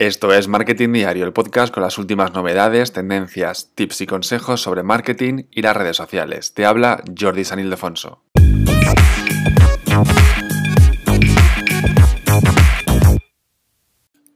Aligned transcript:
Esto 0.00 0.32
es 0.32 0.48
Marketing 0.48 0.94
Diario, 0.94 1.26
el 1.26 1.34
podcast 1.34 1.74
con 1.74 1.82
las 1.82 1.98
últimas 1.98 2.32
novedades, 2.32 2.90
tendencias, 2.90 3.72
tips 3.74 4.00
y 4.00 4.06
consejos 4.06 4.62
sobre 4.62 4.82
marketing 4.82 5.42
y 5.50 5.60
las 5.60 5.76
redes 5.76 5.98
sociales. 5.98 6.54
Te 6.54 6.64
habla 6.64 7.04
Jordi 7.20 7.44
San 7.44 7.60
Ildefonso. 7.60 8.22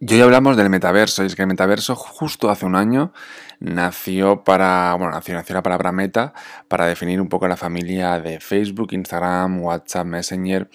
Y 0.01 0.13
hoy 0.13 0.21
hablamos 0.21 0.59
del 0.59 0.69
metaverso, 0.69 1.23
y 1.23 1.27
es 1.29 1.35
que 1.35 1.41
el 1.41 1.49
metaverso 1.49 1.97
justo 1.97 2.51
hace 2.51 2.67
un 2.67 2.77
año 2.77 3.15
nació 3.59 4.45
para, 4.45 4.95
bueno, 4.99 5.13
nació, 5.13 5.35
nació 5.35 5.55
la 5.55 5.63
palabra 5.63 5.93
meta 5.93 6.35
para 6.69 6.85
definir 6.85 7.23
un 7.23 7.31
poco 7.31 7.49
la 7.49 7.57
familia 7.57 8.21
de 8.21 8.39
Facebook, 8.39 8.93
Instagram, 8.93 9.63
WhatsApp, 9.63 10.05
Messenger 10.05 10.69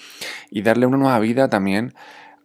y 0.49 0.63
darle 0.63 0.87
una 0.87 0.97
nueva 0.97 1.19
vida 1.19 1.47
también 1.47 1.93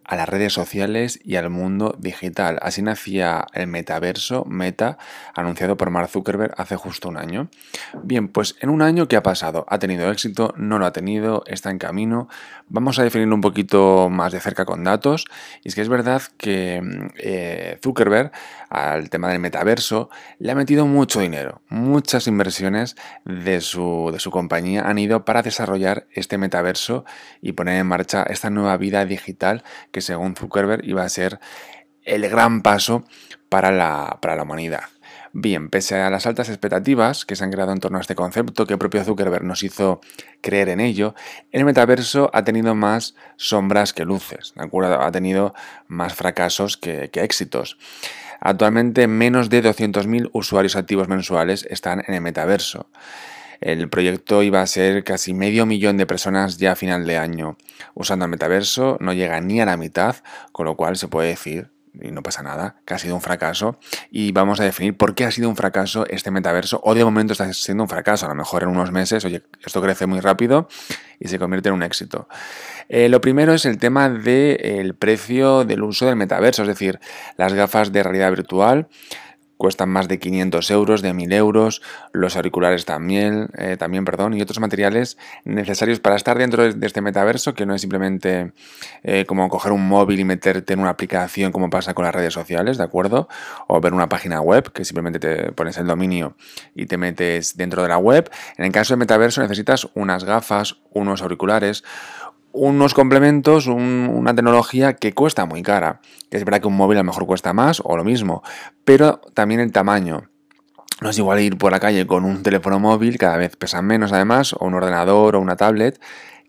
a 0.04 0.16
las 0.16 0.28
redes 0.28 0.52
sociales 0.52 1.20
y 1.24 1.36
al 1.36 1.50
mundo 1.50 1.96
digital. 1.98 2.58
Así 2.62 2.82
nacía 2.82 3.46
el 3.52 3.66
metaverso 3.66 4.44
Meta, 4.46 4.98
anunciado 5.34 5.76
por 5.76 5.90
Mark 5.90 6.08
Zuckerberg 6.08 6.54
hace 6.56 6.76
justo 6.76 7.08
un 7.08 7.16
año. 7.16 7.48
Bien, 8.02 8.28
pues 8.28 8.56
en 8.60 8.70
un 8.70 8.82
año, 8.82 9.08
¿qué 9.08 9.16
ha 9.16 9.22
pasado? 9.22 9.64
¿Ha 9.68 9.78
tenido 9.78 10.10
éxito? 10.10 10.54
¿No 10.56 10.78
lo 10.78 10.86
ha 10.86 10.92
tenido? 10.92 11.42
¿Está 11.46 11.70
en 11.70 11.78
camino? 11.78 12.28
Vamos 12.68 12.98
a 12.98 13.02
definirlo 13.02 13.34
un 13.34 13.40
poquito 13.40 14.08
más 14.10 14.32
de 14.32 14.40
cerca 14.40 14.64
con 14.64 14.84
datos. 14.84 15.26
Y 15.62 15.68
es 15.68 15.74
que 15.74 15.82
es 15.82 15.88
verdad 15.88 16.22
que 16.36 16.82
eh, 17.18 17.78
Zuckerberg, 17.82 18.32
al 18.70 19.10
tema 19.10 19.28
del 19.28 19.38
metaverso, 19.38 20.10
le 20.38 20.52
ha 20.52 20.54
metido 20.54 20.86
mucho 20.86 21.20
dinero. 21.20 21.62
Muchas 21.68 22.26
inversiones 22.26 22.96
de 23.24 23.60
su, 23.60 24.10
de 24.12 24.18
su 24.18 24.30
compañía 24.30 24.82
han 24.82 24.98
ido 24.98 25.24
para 25.24 25.42
desarrollar 25.42 26.06
este 26.12 26.38
metaverso 26.38 27.04
y 27.40 27.52
poner 27.52 27.78
en 27.78 27.86
marcha 27.86 28.24
esta 28.24 28.50
nueva 28.50 28.76
vida 28.76 29.04
digital 29.04 29.62
que 29.94 30.00
según 30.00 30.34
Zuckerberg 30.34 30.84
iba 30.84 31.04
a 31.04 31.08
ser 31.08 31.38
el 32.02 32.28
gran 32.28 32.62
paso 32.62 33.04
para 33.48 33.70
la, 33.70 34.18
para 34.20 34.34
la 34.34 34.42
humanidad. 34.42 34.82
Bien, 35.32 35.70
pese 35.70 36.00
a 36.00 36.10
las 36.10 36.26
altas 36.26 36.48
expectativas 36.48 37.24
que 37.24 37.36
se 37.36 37.44
han 37.44 37.52
creado 37.52 37.72
en 37.72 37.78
torno 37.78 37.98
a 37.98 38.00
este 38.00 38.16
concepto, 38.16 38.66
que 38.66 38.72
el 38.72 38.78
propio 38.80 39.04
Zuckerberg 39.04 39.44
nos 39.44 39.62
hizo 39.62 40.00
creer 40.40 40.68
en 40.68 40.80
ello, 40.80 41.14
el 41.52 41.64
metaverso 41.64 42.28
ha 42.32 42.42
tenido 42.42 42.74
más 42.74 43.14
sombras 43.36 43.92
que 43.92 44.04
luces, 44.04 44.52
¿de 44.56 44.64
acuerdo? 44.64 45.00
Ha 45.00 45.12
tenido 45.12 45.54
más 45.86 46.14
fracasos 46.14 46.76
que, 46.76 47.10
que 47.10 47.22
éxitos. 47.22 47.78
Actualmente 48.40 49.06
menos 49.06 49.48
de 49.48 49.62
200.000 49.62 50.30
usuarios 50.32 50.74
activos 50.74 51.08
mensuales 51.08 51.66
están 51.70 52.02
en 52.06 52.14
el 52.14 52.20
metaverso. 52.20 52.88
El 53.60 53.88
proyecto 53.88 54.42
iba 54.42 54.62
a 54.62 54.66
ser 54.66 55.04
casi 55.04 55.34
medio 55.34 55.66
millón 55.66 55.96
de 55.96 56.06
personas 56.06 56.58
ya 56.58 56.72
a 56.72 56.76
final 56.76 57.06
de 57.06 57.18
año. 57.18 57.56
Usando 57.94 58.24
el 58.24 58.30
metaverso 58.30 58.96
no 59.00 59.12
llega 59.12 59.40
ni 59.40 59.60
a 59.60 59.66
la 59.66 59.76
mitad, 59.76 60.16
con 60.52 60.66
lo 60.66 60.76
cual 60.76 60.96
se 60.96 61.08
puede 61.08 61.28
decir 61.28 61.74
y 62.00 62.10
no 62.10 62.22
pasa 62.22 62.42
nada, 62.42 62.76
que 62.84 62.94
ha 62.94 62.98
sido 62.98 63.14
un 63.14 63.20
fracaso 63.20 63.78
y 64.10 64.32
vamos 64.32 64.60
a 64.60 64.64
definir 64.64 64.96
por 64.96 65.14
qué 65.14 65.24
ha 65.24 65.30
sido 65.30 65.48
un 65.48 65.56
fracaso 65.56 66.06
este 66.08 66.30
metaverso 66.30 66.80
o 66.82 66.94
de 66.94 67.04
momento 67.04 67.32
está 67.32 67.52
siendo 67.52 67.84
un 67.84 67.88
fracaso, 67.88 68.26
a 68.26 68.28
lo 68.28 68.34
mejor 68.34 68.64
en 68.64 68.70
unos 68.70 68.90
meses, 68.90 69.24
oye, 69.24 69.42
esto 69.64 69.80
crece 69.80 70.06
muy 70.06 70.20
rápido 70.20 70.68
y 71.20 71.28
se 71.28 71.38
convierte 71.38 71.68
en 71.68 71.76
un 71.76 71.82
éxito. 71.82 72.28
Eh, 72.88 73.08
lo 73.08 73.20
primero 73.20 73.54
es 73.54 73.64
el 73.64 73.78
tema 73.78 74.08
del 74.08 74.94
precio 74.94 75.64
del 75.64 75.82
uso 75.82 76.06
del 76.06 76.16
metaverso, 76.16 76.62
es 76.62 76.68
decir, 76.68 77.00
las 77.36 77.52
gafas 77.52 77.92
de 77.92 78.02
realidad 78.02 78.30
virtual 78.30 78.88
cuestan 79.64 79.88
más 79.88 80.08
de 80.08 80.18
500 80.18 80.70
euros, 80.72 81.00
de 81.00 81.14
1000 81.14 81.32
euros, 81.32 81.80
los 82.12 82.36
auriculares 82.36 82.84
también, 82.84 83.48
eh, 83.56 83.78
también 83.78 84.04
perdón, 84.04 84.34
y 84.34 84.42
otros 84.42 84.60
materiales 84.60 85.16
necesarios 85.46 86.00
para 86.00 86.16
estar 86.16 86.36
dentro 86.36 86.70
de, 86.70 86.86
este 86.86 87.00
metaverso, 87.00 87.54
que 87.54 87.64
no 87.64 87.74
es 87.74 87.80
simplemente 87.80 88.52
eh, 89.04 89.24
como 89.24 89.48
coger 89.48 89.72
un 89.72 89.88
móvil 89.88 90.20
y 90.20 90.24
meterte 90.24 90.74
en 90.74 90.80
una 90.80 90.90
aplicación 90.90 91.50
como 91.50 91.70
pasa 91.70 91.94
con 91.94 92.04
las 92.04 92.14
redes 92.14 92.34
sociales, 92.34 92.76
¿de 92.76 92.84
acuerdo? 92.84 93.26
O 93.66 93.80
ver 93.80 93.94
una 93.94 94.10
página 94.10 94.42
web, 94.42 94.70
que 94.70 94.84
simplemente 94.84 95.18
te 95.18 95.50
pones 95.52 95.78
el 95.78 95.86
dominio 95.86 96.36
y 96.74 96.84
te 96.84 96.98
metes 96.98 97.56
dentro 97.56 97.80
de 97.82 97.88
la 97.88 97.96
web. 97.96 98.30
En 98.58 98.66
el 98.66 98.70
caso 98.70 98.92
del 98.92 98.98
metaverso 98.98 99.40
necesitas 99.40 99.88
unas 99.94 100.24
gafas, 100.24 100.76
unos 100.90 101.22
auriculares, 101.22 101.84
unos 102.54 102.94
complementos, 102.94 103.66
una 103.66 104.34
tecnología 104.34 104.94
que 104.94 105.12
cuesta 105.12 105.44
muy 105.44 105.62
cara. 105.62 106.00
Es 106.30 106.44
verdad 106.44 106.60
que 106.60 106.68
un 106.68 106.76
móvil 106.76 106.98
a 106.98 107.00
lo 107.00 107.06
mejor 107.06 107.26
cuesta 107.26 107.52
más 107.52 107.82
o 107.84 107.96
lo 107.96 108.04
mismo, 108.04 108.42
pero 108.84 109.20
también 109.34 109.60
el 109.60 109.72
tamaño. 109.72 110.30
No 111.00 111.10
es 111.10 111.18
igual 111.18 111.40
ir 111.40 111.58
por 111.58 111.72
la 111.72 111.80
calle 111.80 112.06
con 112.06 112.24
un 112.24 112.44
teléfono 112.44 112.78
móvil, 112.78 113.18
cada 113.18 113.36
vez 113.36 113.56
pesan 113.56 113.84
menos 113.84 114.12
además, 114.12 114.52
o 114.52 114.64
un 114.64 114.74
ordenador 114.74 115.34
o 115.34 115.40
una 115.40 115.56
tablet, 115.56 116.00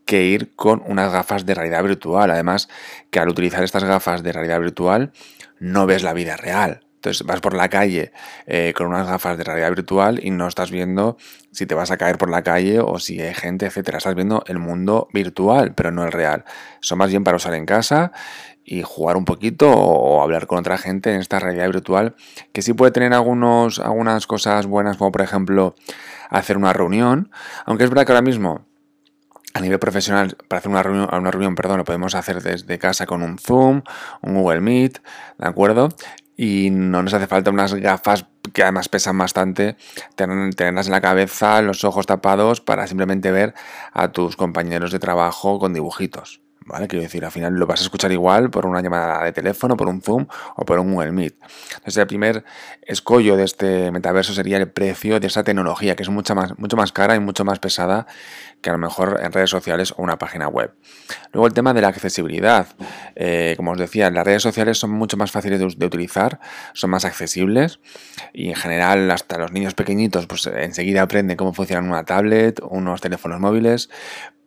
que 0.06 0.26
ir 0.26 0.56
con 0.56 0.84
unas 0.86 1.12
gafas 1.12 1.48
de 1.48 1.56
realidad 1.56 1.84
virtual. 1.84 2.30
Además, 2.30 2.70
que 3.10 3.20
al 3.20 3.28
utilizar 3.28 3.64
estas 3.64 3.84
gafas 3.84 4.22
de 4.22 4.32
realidad 4.32 4.60
virtual 4.60 5.12
no 5.60 5.88
ves 5.88 6.04
la 6.04 6.14
vida 6.14 6.38
real. 6.38 6.85
Entonces 7.06 7.28
vas 7.28 7.40
por 7.40 7.54
la 7.54 7.70
calle 7.70 8.12
eh, 8.48 8.74
con 8.76 8.88
unas 8.88 9.06
gafas 9.06 9.38
de 9.38 9.44
realidad 9.44 9.70
virtual 9.70 10.20
y 10.24 10.32
no 10.32 10.48
estás 10.48 10.72
viendo 10.72 11.18
si 11.52 11.68
te 11.68 11.76
vas 11.76 11.92
a 11.92 11.98
caer 11.98 12.18
por 12.18 12.32
la 12.32 12.42
calle 12.42 12.80
o 12.80 12.98
si 12.98 13.22
hay 13.22 13.36
gente, 13.36 13.68
etcétera. 13.68 14.00
Estás 14.00 14.16
viendo 14.16 14.44
el 14.48 14.58
mundo 14.58 15.08
virtual, 15.14 15.76
pero 15.76 15.92
no 15.92 16.04
el 16.04 16.12
real. 16.12 16.46
Son 16.80 16.98
más 16.98 17.12
bien 17.12 17.24
para 17.24 17.38
usar 17.38 17.54
en 17.54 17.68
casa 17.68 18.12
y 18.64 18.82
jugar 18.82 19.18
un 19.18 19.26
poquito 19.26 19.72
o 19.72 20.24
hablar 20.24 20.48
con 20.48 20.58
otra 20.58 20.80
gente 20.80 21.14
en 21.14 21.20
esta 21.20 21.38
realidad 21.38 21.68
virtual 21.68 22.16
que 22.54 22.64
sí 22.64 22.74
puede 22.74 22.92
tener 22.92 23.14
algunos, 23.14 23.78
algunas 23.78 24.26
cosas 24.26 24.66
buenas 24.66 24.98
como 24.98 25.12
por 25.12 25.22
ejemplo 25.22 25.76
hacer 26.32 26.58
una 26.58 26.74
reunión, 26.74 27.30
aunque 27.68 27.84
es 27.84 27.92
verdad 27.92 28.08
que 28.08 28.14
ahora 28.14 28.24
mismo 28.24 28.66
a 29.54 29.62
nivel 29.62 29.78
profesional, 29.78 30.36
para 30.50 30.58
hacer 30.58 30.72
una 30.72 30.82
reunión, 30.82 31.08
una 31.14 31.32
reunión, 31.32 31.56
perdón, 31.56 31.78
lo 31.78 31.86
podemos 31.86 32.16
hacer 32.16 32.42
desde 32.42 32.80
casa 32.80 33.06
con 33.06 33.22
un 33.22 33.38
Zoom, 33.38 33.84
un 34.22 34.34
Google 34.34 34.60
Meet, 34.60 35.02
¿de 35.38 35.48
acuerdo? 35.48 35.90
Y 36.38 36.70
no 36.72 37.04
nos 37.04 37.14
hace 37.14 37.28
falta 37.28 37.52
unas 37.52 37.74
gafas 37.74 38.26
que 38.54 38.64
además 38.64 38.90
pesan 38.90 39.18
bastante, 39.18 39.76
tenerlas 40.16 40.88
en 40.88 40.92
la 40.92 41.02
cabeza, 41.02 41.62
los 41.62 41.84
ojos 41.84 42.06
tapados 42.06 42.62
para 42.62 42.88
simplemente 42.88 43.32
ver 43.32 43.54
a 43.94 44.12
tus 44.12 44.36
compañeros 44.36 44.92
de 44.92 45.00
trabajo 45.00 45.60
con 45.60 45.74
dibujitos. 45.74 46.45
¿Vale? 46.66 46.88
Quiero 46.88 47.04
decir, 47.04 47.24
al 47.24 47.32
final 47.32 47.54
lo 47.54 47.68
vas 47.68 47.82
a 47.82 47.84
escuchar 47.84 48.12
igual 48.12 48.50
por 48.50 48.66
una 48.66 48.82
llamada 48.82 49.24
de 49.24 49.32
teléfono, 49.32 49.78
por 49.78 49.88
un 49.88 50.02
Zoom 50.02 50.26
o 50.56 50.66
por 50.66 50.80
un 50.80 50.94
Google 50.94 51.12
Meet. 51.12 51.36
Entonces, 51.76 51.98
el 51.98 52.08
primer 52.08 52.44
escollo 52.82 53.38
de 53.38 53.44
este 53.44 53.92
metaverso 53.92 54.34
sería 54.34 54.58
el 54.58 54.72
precio 54.72 55.20
de 55.20 55.28
esa 55.28 55.44
tecnología, 55.44 55.96
que 55.96 56.02
es 56.02 56.10
mucho 56.10 56.34
más, 56.34 56.58
mucho 56.58 56.76
más 56.76 56.92
cara 56.92 57.16
y 57.16 57.20
mucho 57.20 57.46
más 57.46 57.60
pesada 57.60 58.08
que 58.62 58.72
a 58.72 58.74
lo 58.74 58.80
mejor 58.80 59.20
en 59.22 59.32
redes 59.32 59.52
sociales 59.52 59.94
o 59.96 60.02
una 60.02 60.18
página 60.18 60.48
web. 60.48 60.74
Luego 61.34 61.46
el 61.46 61.54
tema 61.54 61.72
de 61.76 61.82
la 61.82 61.90
accesibilidad. 61.90 62.68
Eh, 63.16 63.54
como 63.58 63.74
os 63.74 63.78
decía, 63.78 64.10
las 64.10 64.26
redes 64.26 64.42
sociales 64.42 64.80
son 64.80 64.90
mucho 64.90 65.18
más 65.18 65.30
fáciles 65.30 65.60
de, 65.60 65.86
utilizar, 65.86 66.40
son 66.74 66.90
más 66.90 67.06
accesibles 67.06 67.80
y 68.34 68.50
en 68.50 68.56
general 68.56 69.12
hasta 69.12 69.38
los 69.38 69.52
niños 69.52 69.76
pequeñitos 69.76 70.26
pues 70.26 70.48
enseguida 70.48 71.04
aprenden 71.04 71.38
cómo 71.38 71.54
funciona 71.54 71.88
una 71.88 72.06
tablet, 72.06 72.60
unos 72.68 73.02
teléfonos 73.02 73.40
móviles, 73.40 73.92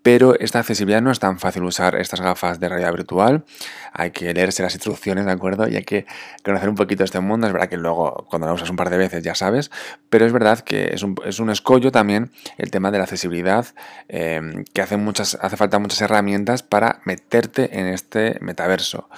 pero 0.02 0.38
esta 0.38 0.60
accesibilidad 0.60 1.02
no 1.02 1.10
es 1.10 1.18
tan 1.18 1.38
fácil 1.38 1.64
usar 1.64 1.96
estas 1.96 2.20
gafas 2.20 2.60
de 2.60 2.68
realidad 2.68 2.92
virtual. 2.92 3.44
Hay 3.92 4.10
que 4.10 4.32
leerse 4.32 4.62
las 4.62 4.74
instrucciones, 4.74 5.26
¿de 5.26 5.32
acuerdo? 5.32 5.68
Y 5.68 5.76
hay 5.76 5.84
que 5.84 6.06
conocer 6.44 6.68
un 6.68 6.76
poquito 6.76 7.04
este 7.04 7.20
mundo. 7.20 7.46
Es 7.46 7.52
verdad 7.52 7.68
que 7.68 7.76
luego 7.76 8.26
cuando 8.28 8.46
la 8.46 8.52
usas 8.52 8.70
un 8.70 8.76
par 8.76 8.90
de 8.90 8.98
veces 8.98 9.22
ya 9.22 9.34
sabes, 9.34 9.70
pero 10.08 10.24
es 10.24 10.32
verdad 10.32 10.60
que 10.60 10.90
es 10.94 11.02
un, 11.02 11.16
es 11.24 11.40
un 11.40 11.50
escollo 11.50 11.90
también 11.90 12.30
el 12.56 12.70
tema 12.70 12.90
de 12.90 12.98
la 12.98 13.04
accesibilidad, 13.04 13.66
eh, 14.08 14.64
que 14.72 14.82
hace, 14.82 14.96
muchas, 14.96 15.36
hace 15.40 15.56
falta 15.56 15.78
muchas 15.78 16.00
herramientas 16.00 16.62
para 16.62 17.00
meterte 17.04 17.78
en 17.78 17.86
este 17.86 18.38
metaverso. 18.40 19.08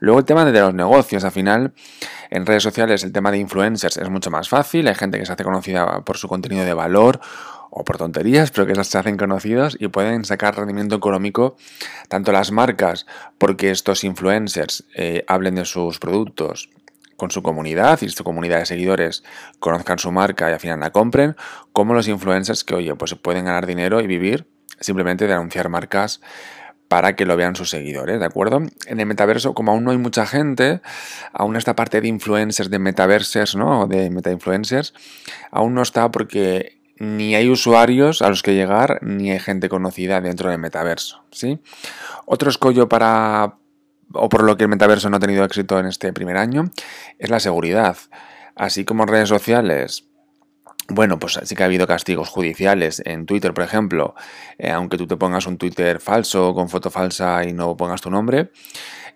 Luego 0.00 0.20
el 0.20 0.24
tema 0.24 0.44
de 0.44 0.60
los 0.60 0.74
negocios, 0.74 1.24
al 1.24 1.32
final, 1.32 1.72
en 2.30 2.46
redes 2.46 2.62
sociales 2.62 3.04
el 3.04 3.12
tema 3.12 3.30
de 3.30 3.38
influencers 3.38 3.96
es 3.96 4.08
mucho 4.08 4.30
más 4.30 4.48
fácil. 4.48 4.88
Hay 4.88 4.94
gente 4.94 5.18
que 5.18 5.26
se 5.26 5.32
hace 5.32 5.44
conocida 5.44 6.02
por 6.04 6.16
su 6.16 6.28
contenido 6.28 6.64
de 6.64 6.74
valor 6.74 7.20
o 7.70 7.84
por 7.84 7.98
tonterías, 7.98 8.50
pero 8.50 8.66
que 8.66 8.84
se 8.84 8.98
hacen 8.98 9.16
conocidos 9.16 9.76
y 9.78 9.88
pueden 9.88 10.24
sacar 10.24 10.56
rendimiento 10.56 10.96
económico 10.96 11.56
tanto 12.08 12.32
las 12.32 12.50
marcas, 12.50 13.06
porque 13.38 13.70
estos 13.70 14.04
influencers 14.04 14.84
eh, 14.94 15.24
hablen 15.26 15.54
de 15.54 15.64
sus 15.64 15.98
productos 15.98 16.70
con 17.16 17.30
su 17.32 17.42
comunidad 17.42 18.00
y 18.02 18.08
su 18.08 18.22
comunidad 18.22 18.60
de 18.60 18.66
seguidores 18.66 19.24
conozcan 19.58 19.98
su 19.98 20.12
marca 20.12 20.48
y 20.48 20.52
al 20.52 20.60
final 20.60 20.80
la 20.80 20.92
compren, 20.92 21.36
como 21.72 21.92
los 21.92 22.06
influencers 22.06 22.62
que, 22.62 22.76
oye, 22.76 22.94
pues 22.94 23.14
pueden 23.16 23.46
ganar 23.46 23.66
dinero 23.66 24.00
y 24.00 24.06
vivir 24.06 24.46
simplemente 24.80 25.26
de 25.26 25.34
anunciar 25.34 25.68
marcas 25.68 26.20
para 26.86 27.16
que 27.16 27.26
lo 27.26 27.36
vean 27.36 27.54
sus 27.54 27.70
seguidores, 27.70 28.18
¿de 28.18 28.24
acuerdo? 28.24 28.62
En 28.86 29.00
el 29.00 29.06
metaverso, 29.06 29.52
como 29.52 29.72
aún 29.72 29.84
no 29.84 29.90
hay 29.90 29.98
mucha 29.98 30.26
gente, 30.26 30.80
aún 31.32 31.56
esta 31.56 31.76
parte 31.76 32.00
de 32.00 32.08
influencers, 32.08 32.70
de 32.70 32.78
metaversers, 32.78 33.56
¿no? 33.56 33.86
De 33.86 34.08
meta-influencers, 34.08 34.94
aún 35.50 35.74
no 35.74 35.82
está 35.82 36.10
porque 36.10 36.77
ni 36.98 37.34
hay 37.34 37.48
usuarios 37.48 38.22
a 38.22 38.28
los 38.28 38.42
que 38.42 38.54
llegar, 38.54 38.98
ni 39.02 39.30
hay 39.30 39.38
gente 39.38 39.68
conocida 39.68 40.20
dentro 40.20 40.50
del 40.50 40.58
metaverso. 40.58 41.22
¿sí? 41.30 41.60
Otro 42.26 42.50
escollo 42.50 42.88
para, 42.88 43.56
o 44.12 44.28
por 44.28 44.44
lo 44.44 44.56
que 44.56 44.64
el 44.64 44.68
metaverso 44.68 45.08
no 45.10 45.16
ha 45.16 45.20
tenido 45.20 45.44
éxito 45.44 45.78
en 45.78 45.86
este 45.86 46.12
primer 46.12 46.36
año, 46.36 46.70
es 47.18 47.30
la 47.30 47.40
seguridad. 47.40 47.96
Así 48.54 48.84
como 48.84 49.04
en 49.04 49.08
redes 49.08 49.28
sociales, 49.28 50.08
bueno, 50.90 51.18
pues 51.18 51.38
sí 51.42 51.54
que 51.54 51.62
ha 51.62 51.66
habido 51.66 51.86
castigos 51.86 52.30
judiciales 52.30 53.02
en 53.04 53.26
Twitter, 53.26 53.52
por 53.52 53.62
ejemplo, 53.62 54.14
eh, 54.56 54.70
aunque 54.70 54.96
tú 54.96 55.06
te 55.06 55.16
pongas 55.16 55.46
un 55.46 55.58
Twitter 55.58 56.00
falso 56.00 56.54
con 56.54 56.70
foto 56.70 56.90
falsa 56.90 57.44
y 57.44 57.52
no 57.52 57.76
pongas 57.76 58.00
tu 58.00 58.10
nombre. 58.10 58.50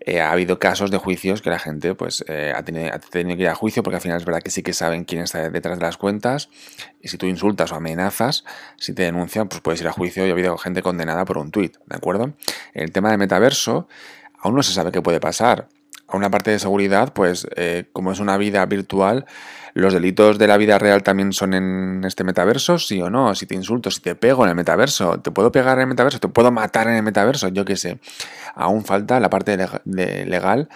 Eh, 0.04 0.20
ha 0.20 0.32
habido 0.32 0.58
casos 0.58 0.90
de 0.90 0.98
juicios 0.98 1.42
que 1.42 1.50
la 1.50 1.58
gente 1.58 1.94
pues 1.94 2.24
eh, 2.28 2.52
ha, 2.54 2.62
tenido, 2.64 2.90
que 3.36 3.42
ir 3.42 3.48
a 3.48 3.54
juicio 3.54 3.82
porque 3.82 3.96
al 3.96 4.02
final 4.02 4.18
es 4.18 4.24
verdad 4.24 4.42
que 4.42 4.50
sí 4.50 4.62
que 4.62 4.72
saben 4.72 5.04
quién 5.04 5.22
está 5.22 5.48
detrás 5.48 5.78
de 5.78 5.84
las 5.84 5.96
cuentas 5.96 6.48
y 7.00 7.08
si 7.08 7.18
tú 7.18 7.26
insultas 7.26 7.70
o 7.72 7.76
amenazas, 7.76 8.44
si 8.76 8.94
te 8.94 9.02
denuncian, 9.02 9.48
pues 9.48 9.60
puedes 9.60 9.80
ir 9.80 9.88
a 9.88 9.92
juicio 9.92 10.26
y 10.26 10.30
ha 10.30 10.32
habido 10.32 10.58
gente 10.58 10.82
condenada 10.82 11.24
por 11.24 11.38
un 11.38 11.50
tuit, 11.50 11.76
¿de 11.86 11.96
acuerdo? 11.96 12.34
El 12.74 12.90
tema 12.92 13.10
de 13.10 13.18
metaverso 13.18 13.88
aún 14.38 14.56
no 14.56 14.62
se 14.62 14.72
sabe 14.72 14.90
qué 14.90 15.02
puede 15.02 15.20
pasar. 15.20 15.68
A 16.12 16.16
una 16.18 16.30
parte 16.30 16.50
de 16.50 16.58
seguridad, 16.58 17.14
pues 17.14 17.46
eh, 17.56 17.86
como 17.92 18.12
es 18.12 18.20
una 18.20 18.36
vida 18.36 18.64
virtual, 18.66 19.24
¿Los 19.74 19.94
delitos 19.94 20.38
de 20.38 20.46
la 20.46 20.58
vida 20.58 20.78
real 20.78 21.02
también 21.02 21.32
son 21.32 21.54
en 21.54 22.04
este 22.04 22.24
metaverso? 22.24 22.78
¿Sí 22.78 23.00
o 23.00 23.08
no? 23.08 23.34
Si 23.34 23.46
te 23.46 23.54
insulto, 23.54 23.90
si 23.90 24.02
te 24.02 24.14
pego 24.14 24.44
en 24.44 24.50
el 24.50 24.54
metaverso, 24.54 25.20
¿te 25.20 25.30
puedo 25.30 25.50
pegar 25.50 25.78
en 25.78 25.82
el 25.82 25.86
metaverso? 25.86 26.20
¿Te 26.20 26.28
puedo 26.28 26.52
matar 26.52 26.88
en 26.88 26.94
el 26.96 27.02
metaverso? 27.02 27.48
Yo 27.48 27.64
qué 27.64 27.76
sé. 27.76 27.98
Aún 28.54 28.84
falta 28.84 29.18
la 29.18 29.30
parte 29.30 29.56
legal 29.86 30.68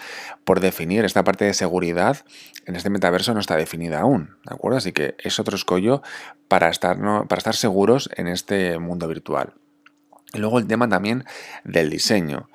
por 0.45 0.61
definir. 0.61 1.05
Esta 1.05 1.23
parte 1.23 1.45
de 1.45 1.53
seguridad 1.53 2.17
en 2.65 2.75
este 2.75 2.89
metaverso 2.89 3.35
no 3.35 3.39
está 3.39 3.55
definida 3.55 3.99
aún, 3.99 4.35
¿de 4.45 4.55
acuerdo? 4.55 4.79
Así 4.79 4.93
que 4.93 5.15
es 5.19 5.39
otro 5.39 5.55
escollo 5.55 6.01
para 6.47 6.69
estar, 6.69 6.97
para 6.97 7.37
estar 7.37 7.55
seguros 7.55 8.09
en 8.15 8.25
este 8.25 8.79
mundo 8.79 9.07
virtual. 9.07 9.53
Luego 10.33 10.59
el 10.59 10.67
tema 10.67 10.89
también 10.89 11.23
del 11.63 11.89
diseño. 11.89 12.49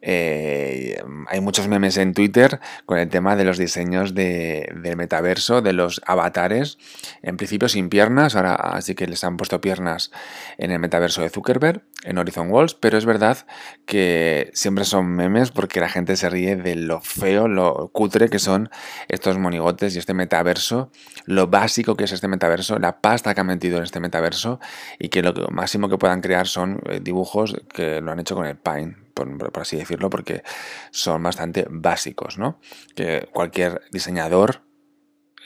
Eh, 0.00 1.02
hay 1.26 1.40
muchos 1.40 1.66
memes 1.66 1.96
en 1.96 2.14
Twitter 2.14 2.60
con 2.86 2.98
el 2.98 3.08
tema 3.08 3.34
de 3.34 3.44
los 3.44 3.58
diseños 3.58 4.14
de, 4.14 4.72
del 4.80 4.96
metaverso, 4.96 5.60
de 5.60 5.72
los 5.72 6.00
avatares, 6.06 6.78
en 7.20 7.36
principio 7.36 7.68
sin 7.68 7.88
piernas, 7.88 8.36
ahora 8.36 8.54
así 8.54 8.94
que 8.94 9.06
les 9.08 9.24
han 9.24 9.36
puesto 9.36 9.60
piernas 9.60 10.12
en 10.56 10.70
el 10.70 10.78
metaverso 10.78 11.20
de 11.20 11.30
Zuckerberg, 11.30 11.82
en 12.04 12.16
Horizon 12.16 12.50
Walls, 12.50 12.74
pero 12.74 12.96
es 12.96 13.04
verdad 13.04 13.44
que 13.86 14.50
siempre 14.54 14.84
son 14.84 15.08
memes 15.08 15.50
porque 15.50 15.80
la 15.80 15.88
gente 15.88 16.16
se 16.16 16.30
ríe 16.30 16.54
de 16.54 16.76
lo 16.76 17.00
feo, 17.00 17.48
lo 17.48 17.88
cutre 17.92 18.28
que 18.28 18.38
son 18.38 18.70
estos 19.08 19.36
monigotes 19.36 19.96
y 19.96 19.98
este 19.98 20.14
metaverso, 20.14 20.92
lo 21.26 21.48
básico 21.48 21.96
que 21.96 22.04
es 22.04 22.12
este 22.12 22.28
metaverso, 22.28 22.78
la 22.78 23.00
pasta 23.00 23.34
que 23.34 23.40
han 23.40 23.48
metido 23.48 23.78
en 23.78 23.82
este 23.82 23.98
metaverso 23.98 24.60
y 24.98 25.08
que 25.08 25.22
lo 25.22 25.34
máximo 25.50 25.88
que 25.88 25.98
puedan 25.98 26.20
crear 26.20 26.46
son 26.46 26.80
dibujos 27.02 27.17
eh, 27.17 27.17
dibujos 27.18 27.56
que 27.72 28.00
lo 28.00 28.12
han 28.12 28.20
hecho 28.20 28.36
con 28.36 28.46
el 28.46 28.56
Paint, 28.56 28.96
por, 29.12 29.50
así 29.60 29.76
decirlo, 29.76 30.08
porque 30.08 30.44
son 30.92 31.20
bastante 31.22 31.66
básicos, 31.68 32.38
¿no? 32.38 32.60
Que 32.94 33.28
cualquier 33.32 33.82
diseñador 33.90 34.62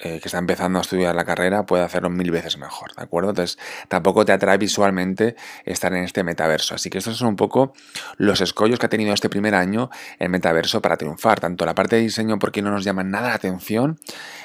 eh, 0.03 0.21
que 0.21 0.29
está 0.29 0.39
empezando 0.39 0.79
a 0.79 0.83
estudiar 0.83 1.15
la 1.15 1.25
carrera 1.25 1.65
puede 1.65 1.85
hacerlo 1.85 2.11
mil 2.11 2.31
veces 2.31 2.59
mejor, 2.59 2.95
¿de 2.95 3.05
acuerdo? 3.05 3.31
Entonces, 3.31 3.59
tampoco 3.89 4.25
te 4.27 4.33
atrae 4.33 4.59
visualmente 4.59 5.35
estar 5.65 5.95
en 5.95 6.05
este 6.05 6.25
metaverso. 6.25 6.75
Así 6.75 6.91
que 6.91 6.99
estos 6.99 7.17
son 7.17 7.29
un 7.29 7.37
poco 7.37 7.73
los 8.19 8.43
escollos 8.43 8.79
que 8.79 8.87
ha 8.87 8.89
tenido 8.91 9.15
este 9.15 9.31
primer 9.31 9.55
año 9.55 9.89
el 10.19 10.29
metaverso 10.29 10.83
para 10.83 10.97
triunfar. 10.99 11.41
Tanto 11.41 11.65
la 11.65 11.75
parte 11.75 11.97
de 11.97 12.03
diseño, 12.03 12.39
porque 12.39 12.61
no 12.61 12.71
nos 12.71 12.85
llama 12.85 13.05
nada 13.05 13.29
la 13.29 13.35
atención, 13.35 13.99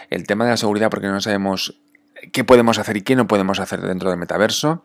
el 0.09 0.25
tema 0.27 0.45
de 0.45 0.51
la 0.51 0.57
seguridad, 0.57 0.89
porque 0.89 1.07
no 1.07 1.19
sabemos 1.19 1.81
qué 2.31 2.43
podemos 2.43 2.79
hacer 2.79 2.97
y 2.97 3.01
qué 3.01 3.15
no 3.15 3.27
podemos 3.27 3.59
hacer 3.59 3.81
dentro 3.81 4.09
del 4.09 4.19
metaverso. 4.19 4.83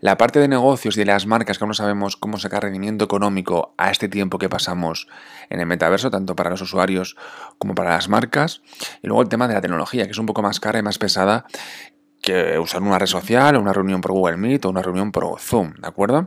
La 0.00 0.18
parte 0.18 0.38
de 0.38 0.48
negocios 0.48 0.96
y 0.96 1.00
de 1.00 1.06
las 1.06 1.26
marcas 1.26 1.58
que 1.58 1.64
aún 1.64 1.68
no 1.68 1.74
sabemos 1.74 2.16
cómo 2.16 2.38
sacar 2.38 2.62
rendimiento 2.62 3.04
económico 3.04 3.74
a 3.78 3.90
este 3.90 4.08
tiempo 4.08 4.38
que 4.38 4.48
pasamos 4.48 5.08
en 5.50 5.60
el 5.60 5.66
metaverso, 5.66 6.10
tanto 6.10 6.36
para 6.36 6.50
los 6.50 6.60
usuarios 6.60 7.16
como 7.58 7.74
para 7.74 7.90
las 7.90 8.08
marcas. 8.08 8.62
Y 9.02 9.08
luego 9.08 9.22
el 9.22 9.28
tema 9.28 9.48
de 9.48 9.54
la 9.54 9.60
tecnología, 9.60 10.04
que 10.04 10.12
es 10.12 10.18
un 10.18 10.26
poco 10.26 10.42
más 10.42 10.60
cara 10.60 10.78
y 10.78 10.82
más 10.82 10.98
pesada 10.98 11.46
que 12.24 12.58
usar 12.58 12.82
una 12.82 12.98
red 12.98 13.06
social, 13.06 13.56
una 13.56 13.72
reunión 13.72 14.00
por 14.00 14.12
Google 14.12 14.38
Meet 14.38 14.64
o 14.64 14.70
una 14.70 14.82
reunión 14.82 15.12
por 15.12 15.38
Zoom, 15.38 15.74
¿de 15.74 15.86
acuerdo? 15.86 16.26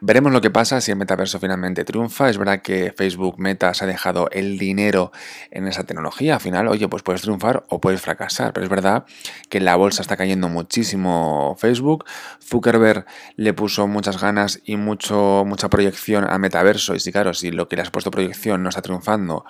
Veremos 0.00 0.30
lo 0.32 0.40
que 0.40 0.50
pasa 0.50 0.80
si 0.80 0.90
el 0.90 0.98
metaverso 0.98 1.40
finalmente 1.40 1.84
triunfa. 1.84 2.28
Es 2.28 2.36
verdad 2.36 2.60
que 2.60 2.92
Facebook 2.94 3.38
Meta 3.38 3.72
se 3.72 3.84
ha 3.84 3.86
dejado 3.86 4.28
el 4.30 4.58
dinero 4.58 5.10
en 5.50 5.66
esa 5.66 5.84
tecnología. 5.84 6.34
Al 6.34 6.40
final, 6.40 6.68
oye, 6.68 6.86
pues 6.88 7.02
puedes 7.02 7.22
triunfar 7.22 7.64
o 7.68 7.80
puedes 7.80 8.00
fracasar. 8.00 8.52
Pero 8.52 8.64
es 8.64 8.70
verdad 8.70 9.04
que 9.48 9.60
la 9.60 9.76
bolsa 9.76 10.02
está 10.02 10.16
cayendo 10.16 10.48
muchísimo 10.48 11.56
Facebook. 11.58 12.04
Zuckerberg 12.42 13.06
le 13.36 13.54
puso 13.54 13.86
muchas 13.86 14.20
ganas 14.20 14.60
y 14.64 14.76
mucho, 14.76 15.44
mucha 15.46 15.70
proyección 15.70 16.24
al 16.24 16.40
metaverso. 16.40 16.94
Y 16.94 17.00
sí, 17.00 17.12
claro, 17.12 17.32
si 17.32 17.50
lo 17.50 17.68
que 17.68 17.76
le 17.76 17.82
has 17.82 17.90
puesto 17.90 18.10
proyección 18.10 18.62
no 18.62 18.68
está 18.68 18.82
triunfando 18.82 19.44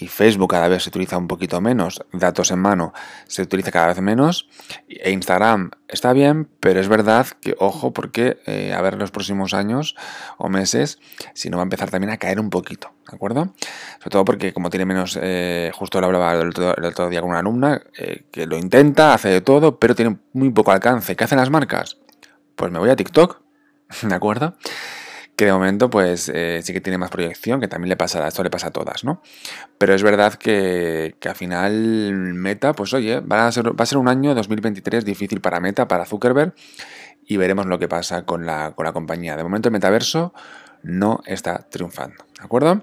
y 0.00 0.08
Facebook 0.08 0.50
cada 0.50 0.68
vez 0.68 0.84
se 0.84 0.88
utiliza 0.88 1.18
un 1.18 1.28
poquito 1.28 1.60
menos, 1.60 2.04
datos 2.12 2.50
en 2.50 2.58
mano 2.58 2.92
se 3.26 3.42
utiliza 3.42 3.70
cada 3.70 3.88
vez 3.88 4.00
menos, 4.00 4.48
e 4.88 5.10
Instagram 5.10 5.70
está 5.88 6.12
bien, 6.12 6.48
pero 6.60 6.80
es 6.80 6.88
verdad 6.88 7.26
que, 7.40 7.54
ojo, 7.58 7.92
porque 7.92 8.38
eh, 8.46 8.72
a 8.72 8.80
ver 8.80 8.94
los 8.94 9.10
próximos 9.10 9.54
años 9.54 9.96
o 10.38 10.48
meses, 10.48 10.98
si 11.34 11.50
no 11.50 11.56
va 11.58 11.62
a 11.62 11.64
empezar 11.64 11.90
también 11.90 12.10
a 12.10 12.16
caer 12.16 12.40
un 12.40 12.50
poquito, 12.50 12.92
¿de 13.10 13.16
acuerdo? 13.16 13.54
Sobre 13.98 14.10
todo 14.10 14.24
porque 14.24 14.52
como 14.52 14.70
tiene 14.70 14.86
menos, 14.86 15.18
eh, 15.20 15.70
justo 15.74 16.00
lo 16.00 16.06
hablaba 16.06 16.34
el 16.34 16.48
otro, 16.48 17.08
día 17.08 17.20
con 17.20 17.30
una 17.30 17.40
alumna, 17.40 17.82
eh, 17.98 18.24
que 18.30 18.46
lo 18.46 18.56
intenta, 18.56 19.14
hace 19.14 19.28
de 19.28 19.40
todo, 19.40 19.78
pero 19.78 19.94
tiene 19.94 20.18
muy 20.32 20.50
poco 20.50 20.72
alcance. 20.72 21.16
¿Qué 21.16 21.24
hacen 21.24 21.38
las 21.38 21.50
marcas? 21.50 21.98
Pues 22.56 22.70
me 22.70 22.78
voy 22.78 22.90
a 22.90 22.96
TikTok, 22.96 23.40
¿de 24.02 24.14
acuerdo? 24.14 24.56
Que 25.40 25.46
de 25.46 25.52
momento 25.54 25.88
pues 25.88 26.30
eh, 26.34 26.60
sí 26.62 26.74
que 26.74 26.82
tiene 26.82 26.98
más 26.98 27.08
proyección, 27.08 27.62
que 27.62 27.66
también 27.66 27.88
le 27.88 27.96
pasa, 27.96 28.28
esto 28.28 28.42
le 28.42 28.50
pasa 28.50 28.66
a 28.66 28.72
todas, 28.72 29.04
¿no? 29.04 29.22
Pero 29.78 29.94
es 29.94 30.02
verdad 30.02 30.34
que, 30.34 31.16
que 31.18 31.30
al 31.30 31.34
final 31.34 32.34
Meta, 32.34 32.74
pues 32.74 32.92
oye, 32.92 33.20
va 33.20 33.46
a, 33.46 33.52
ser, 33.52 33.68
va 33.68 33.82
a 33.84 33.86
ser 33.86 33.96
un 33.96 34.08
año 34.08 34.34
2023 34.34 35.02
difícil 35.02 35.40
para 35.40 35.58
Meta, 35.58 35.88
para 35.88 36.04
Zuckerberg, 36.04 36.52
y 37.26 37.38
veremos 37.38 37.64
lo 37.64 37.78
que 37.78 37.88
pasa 37.88 38.26
con 38.26 38.44
la, 38.44 38.72
con 38.72 38.84
la 38.84 38.92
compañía. 38.92 39.34
De 39.34 39.42
momento 39.42 39.70
el 39.70 39.72
metaverso 39.72 40.34
no 40.82 41.20
está 41.24 41.66
triunfando, 41.70 42.22
¿de 42.38 42.44
acuerdo? 42.44 42.82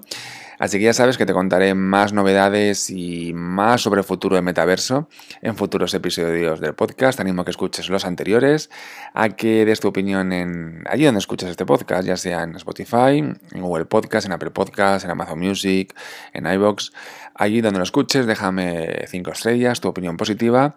Así 0.59 0.77
que 0.77 0.85
ya 0.85 0.93
sabes 0.93 1.17
que 1.17 1.25
te 1.25 1.33
contaré 1.33 1.73
más 1.73 2.13
novedades 2.13 2.89
y 2.89 3.33
más 3.33 3.81
sobre 3.81 3.99
el 4.01 4.05
futuro 4.05 4.35
del 4.35 4.43
metaverso 4.43 5.07
en 5.41 5.55
futuros 5.55 5.93
episodios 5.93 6.59
del 6.59 6.73
podcast. 6.73 7.17
Te 7.17 7.21
animo 7.21 7.41
a 7.41 7.45
que 7.45 7.51
escuches 7.51 7.89
los 7.89 8.05
anteriores, 8.05 8.69
a 9.13 9.29
que 9.29 9.65
des 9.65 9.79
tu 9.79 9.87
opinión 9.87 10.33
en 10.33 10.83
allí 10.89 11.05
donde 11.05 11.19
escuchas 11.19 11.49
este 11.49 11.65
podcast, 11.65 12.07
ya 12.07 12.17
sea 12.17 12.43
en 12.43 12.55
Spotify, 12.55 13.17
en 13.19 13.61
Google 13.61 13.85
Podcast, 13.85 14.25
en 14.25 14.31
Apple 14.31 14.51
Podcast, 14.51 15.05
en 15.05 15.11
Amazon 15.11 15.39
Music, 15.39 15.93
en 16.33 16.45
iBox. 16.47 16.91
Allí 17.35 17.61
donde 17.61 17.77
lo 17.77 17.83
escuches, 17.83 18.25
déjame 18.25 19.05
cinco 19.07 19.31
estrellas, 19.31 19.79
tu 19.79 19.89
opinión 19.89 20.17
positiva. 20.17 20.75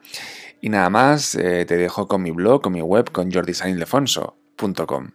Y 0.60 0.68
nada 0.68 0.90
más, 0.90 1.34
eh, 1.34 1.64
te 1.64 1.78
dejo 1.78 2.06
con 2.06 2.22
mi 2.22 2.32
blog, 2.32 2.60
con 2.60 2.74
mi 2.74 2.82
web, 2.82 3.10
con 3.10 3.32
jordisanildefonso.com. 3.32 5.10